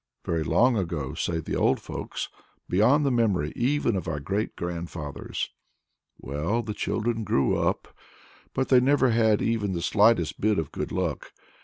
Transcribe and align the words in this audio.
Very 0.25 0.43
long 0.43 0.75
ago, 0.77 1.13
say 1.13 1.39
the 1.39 1.55
old 1.55 1.79
folks; 1.79 2.27
beyond 2.67 3.05
the 3.05 3.11
memory 3.11 3.53
even 3.55 3.95
of 3.95 4.07
our 4.07 4.19
great 4.19 4.55
grandfathers. 4.55 5.51
Well, 6.17 6.63
the 6.63 6.73
children 6.73 7.23
grew 7.23 7.55
up, 7.55 7.87
but 8.55 8.69
they 8.69 8.79
never 8.79 9.11
had 9.11 9.43
even 9.43 9.73
the 9.73 9.81
slightest 9.83 10.41
bit 10.41 10.57
of 10.57 10.71
good 10.71 10.91
luck. 10.91 11.33